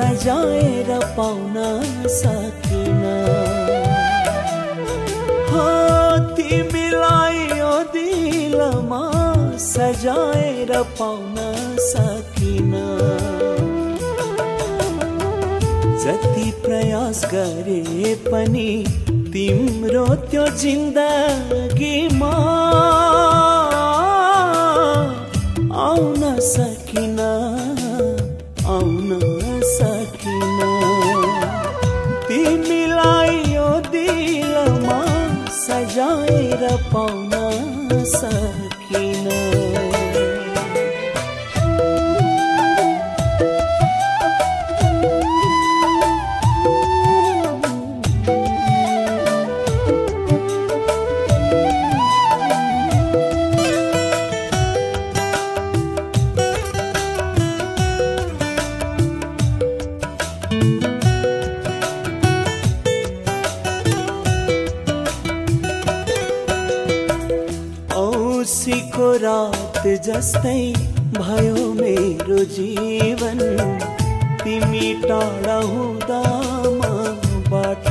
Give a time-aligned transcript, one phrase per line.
[0.00, 1.56] सजाएर पाउन
[2.10, 3.02] सकिन।
[6.36, 9.00] तिमीलाई यो दिलमा
[9.64, 11.36] सजाएर पाउन
[11.88, 12.72] सकिन।
[16.04, 18.70] जति प्रयास गरे पनि
[19.32, 22.34] तिम्रो त्यो जिन्दगीमा
[36.92, 37.30] पाउन
[38.14, 38.69] सकिन
[68.60, 70.60] औसीको रात जस्तै
[71.16, 73.38] भयो मेरो जीवन।
[74.42, 76.18] तिमी टाढा हुँदा
[76.80, 77.88] मबाट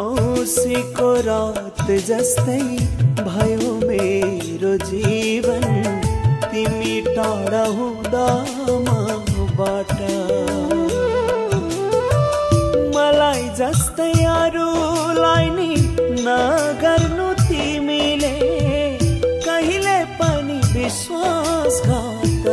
[0.00, 2.60] औसीको रात जस्तै
[3.22, 5.68] भयो मेरो जीवन।
[6.50, 8.26] तिमी टाढा हुँदा
[14.32, 15.70] अरूलाई नि
[16.26, 18.34] नगर्नु तिमीले
[19.46, 22.46] कहिले पनि विश्वासघात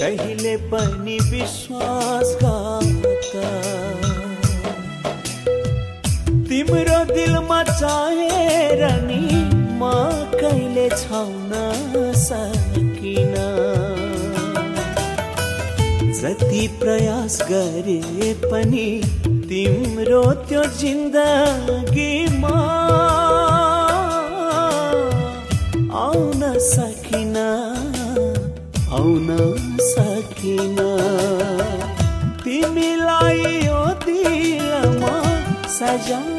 [0.00, 2.88] कहिले पनि विश्वासघात
[6.50, 9.22] तिम्रो दिलमा चाहेर नि
[9.80, 9.92] म
[10.40, 11.52] कहिले छाउन
[12.24, 12.59] सकिन
[16.20, 18.88] जति प्रयास गरे पनि
[19.48, 22.56] तिम्रो त्यो जिन्दगीमा
[26.00, 27.36] आउन सकिन
[28.98, 29.28] आउन
[29.92, 30.78] सकिन।
[32.44, 35.14] तिमीलाई यो दिलमा
[35.78, 36.29] सजाएर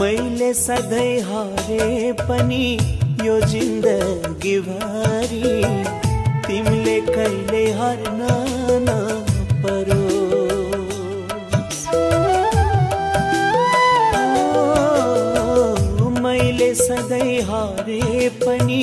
[0.00, 2.66] मैले सधैँ हारे पनि
[3.24, 5.50] यो जिन्दगी भरि
[6.46, 8.22] तिमीले कहिले हार्न
[8.86, 10.00] नपरो।
[16.22, 18.82] मैले सधैँ हारे पनि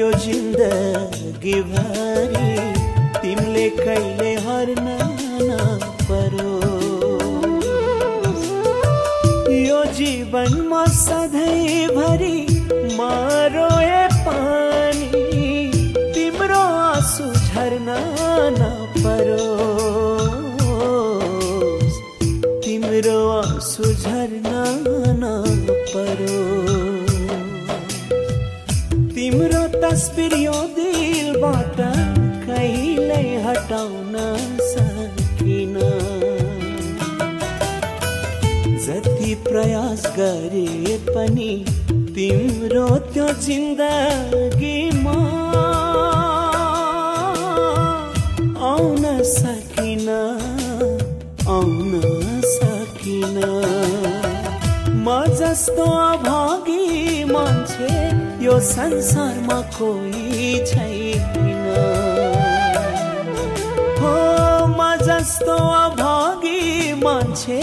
[0.00, 2.50] यो जिन्दगी भरि
[3.22, 4.86] तिमीले कहिले हार्न
[17.00, 17.86] आँसु झर्न
[18.56, 19.44] नपरो
[22.64, 24.48] तिम्रो आँसु झर्न
[25.20, 26.40] नपरो
[29.14, 31.80] तिम्रो तस्बिर यो दिलबाट
[32.44, 34.14] कहिल्यै हटाउन
[34.72, 35.74] सकिन।
[38.84, 41.52] जति प्रयास गरे पनि
[42.14, 45.18] तिम्रो त्यो जिन्दगीमा
[49.24, 50.08] सकिन
[51.48, 52.00] आउन
[52.44, 53.36] सकिन।
[55.04, 55.06] म
[55.38, 57.92] जस्तो अभागी मान्छे
[58.44, 61.66] यो संसारमा कोही छैन।
[64.00, 64.16] हो
[64.66, 67.60] म जस्तो अभागी मान्छे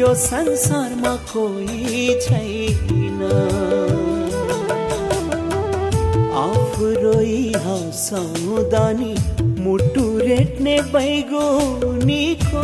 [0.00, 3.20] यो संसारमा कोही छैन।
[6.44, 9.41] आफू रोइ हँसाउँदा नि मुटु
[10.24, 12.62] रेट्ने बैगुनीको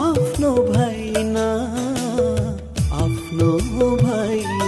[0.00, 1.36] आफ्नो भएन
[3.02, 3.50] आफ्नो
[4.02, 4.60] भएन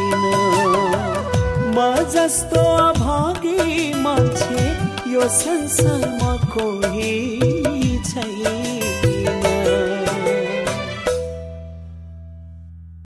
[2.12, 4.65] जस्तो अभागी मान्छे
[5.12, 7.62] यो संसारमा कोही